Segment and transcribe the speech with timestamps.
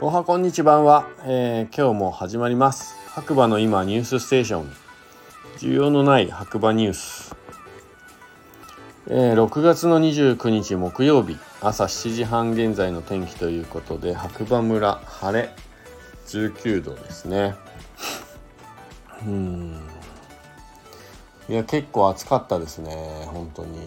[0.00, 2.96] おはこんにちは、えー、今日も始まります。
[3.10, 4.72] 白馬の今ニュースステーション。
[5.58, 7.36] 需要のない白馬ニュース、
[9.08, 11.36] えー、6月の29日木曜日。
[11.60, 15.50] 朝7時半現在の天気ということで白馬村晴れ。
[16.28, 17.56] 19度ですね。
[19.26, 19.97] うん。
[21.48, 22.94] いや結構暑かったですね。
[23.32, 23.78] 本当に。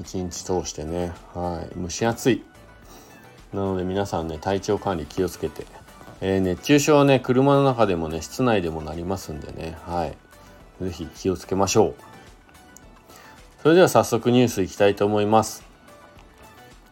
[0.00, 1.12] 一日通してね。
[1.34, 1.80] はい。
[1.80, 2.44] 蒸し暑い。
[3.52, 5.64] なので皆さんね体調管理気をつけて、
[6.20, 9.78] えー、熱中症はね車の中でもね室内でもなりますんでね。
[9.86, 10.16] はい。
[10.80, 11.94] 是非気をつけましょう。
[13.62, 15.64] それでは早速ニュースいきたいと思います。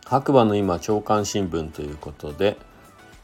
[0.07, 2.57] 白馬の今朝刊新聞ということで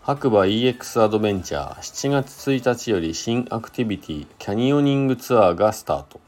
[0.02, 6.20] 白馬 EX アドベンチャー7月1日より新アクティビティキャニオニングツアーがスタート。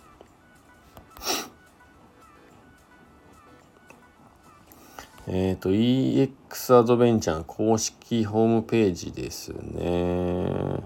[5.29, 10.83] えっ、ー、と、EX アドベンチャー公式ホームページですね。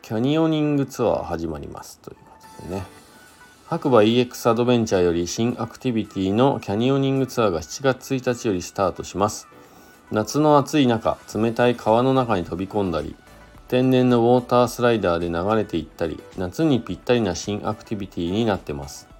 [0.00, 2.22] キャニオニングツアー始まりますというこ
[2.62, 2.82] とでね。
[3.66, 9.48] 白馬 EX アドベンチャーより新アクティビティのキャニオニングツアーが7月1日よりスタートします。
[10.10, 13.14] 夏の暑い中、冷たい川の中に飛び込んだり、
[13.68, 19.15] 天然のウォータースライダーで流れていったり、夏にぴったりな新アクティビティになってます。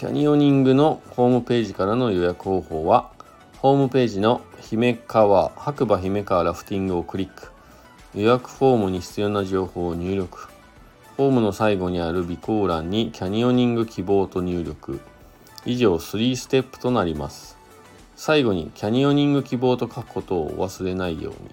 [0.00, 3.10] キャニオニングのホームページからの予約方法は、
[3.58, 7.50] ホームページの姫川、白馬姫川ラフティングをクリック。
[8.14, 10.48] 予約フォームに必要な情報を入力。
[11.18, 15.00] フォームの最後にある備考欄にキャニオニング希望と入力。
[15.66, 17.58] 以上3ステップとなります。
[18.16, 21.50] 最後にキャニオニング希望と書くことをお忘れないように。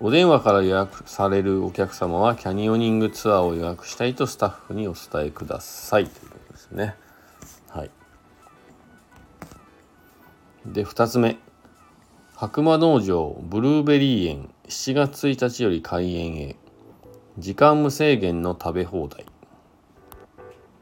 [0.00, 6.96] お電話から予約されるお客様はキャニオニングツアーを予約したいとスタッフにお伝えくださいということですね。
[7.70, 7.90] はい。
[10.66, 11.38] で、2つ目。
[12.34, 16.56] 白馬農場ブルーベリー園7月1日より開園へ。
[17.38, 19.24] 時間無制限の食べ放題。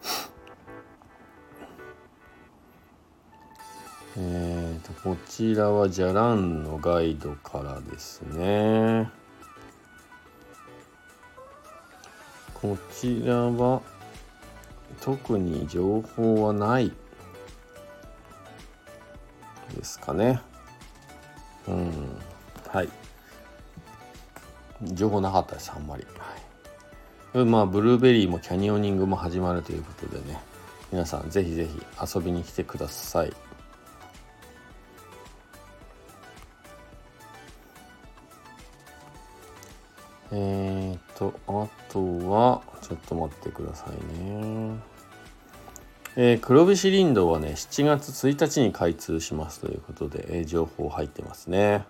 [4.18, 9.10] えーと、こちらはじゃらんのガイドからですね。
[12.54, 13.80] こちらは
[15.00, 16.92] 特に情報はない
[19.74, 20.40] ですかね。
[21.68, 21.92] うん。
[22.68, 22.88] はい。
[24.82, 26.06] 情報なかったです、あんまり。
[27.34, 27.44] はい。
[27.44, 30.40] まあ、ブルーベリーもキャニオニングも始まるということでね、
[30.90, 31.82] 皆さんぜひぜひ
[32.14, 33.32] 遊びに来てください。
[40.32, 44.76] えーと、あとは、ちょっと待ってくださいね。
[46.16, 51.84] えー、黒菱林道はね、7月1日に開通しますということで、えー、情報入ってますね。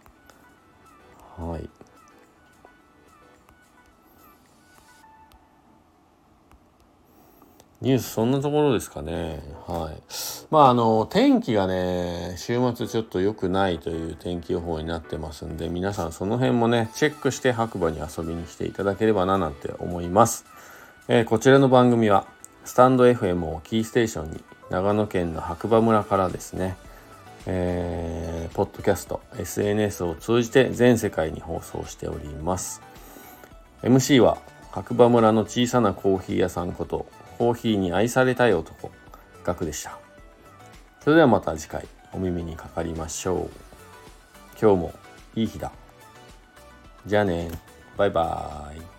[1.38, 1.68] はい。
[7.86, 9.40] ニュースそんなところですかね。
[9.68, 10.02] はい。
[10.50, 20.46] まああの、天気がね、週末ちょっと良くないという天気予報になってますんで、皆さんその辺もね、チェックして白馬に遊びに来ていただければななんて思います。
[21.06, 22.26] えー、こちらの番組は、
[22.64, 26.76] スタンド FM をキーステーションに、長野県の白馬村からですね、
[27.46, 32.82] えー、ポッドキャスト、SNS を通じて全世界に放送しております。
[33.84, 34.38] MC は
[34.72, 37.06] 白馬村の小さなコーヒー屋さんこと
[37.38, 38.90] コーヒーに愛されたい男、
[39.44, 39.98] ガクでした。
[41.02, 43.50] それではまた次回お耳にかかりましょう。
[44.60, 44.94] 今日も
[45.34, 45.70] いい日だ。
[47.06, 47.50] じゃあね。
[47.96, 48.95] バイバーイ。